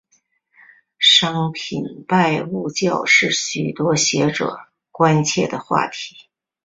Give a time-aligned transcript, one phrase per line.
[0.97, 4.57] 商品拜物教是许多学者
[4.89, 6.15] 关切的课题。